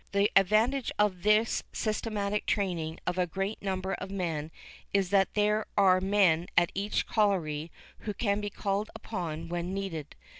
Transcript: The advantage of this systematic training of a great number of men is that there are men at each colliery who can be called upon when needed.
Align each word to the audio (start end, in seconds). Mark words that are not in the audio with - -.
The 0.13 0.31
advantage 0.35 0.91
of 0.97 1.21
this 1.21 1.61
systematic 1.73 2.47
training 2.47 2.99
of 3.05 3.19
a 3.19 3.27
great 3.27 3.61
number 3.61 3.93
of 3.93 4.09
men 4.09 4.49
is 4.93 5.11
that 5.11 5.35
there 5.35 5.67
are 5.77 6.01
men 6.01 6.47
at 6.57 6.71
each 6.73 7.05
colliery 7.05 7.69
who 7.99 8.15
can 8.15 8.41
be 8.41 8.49
called 8.49 8.89
upon 8.95 9.47
when 9.47 9.75
needed. 9.75 10.15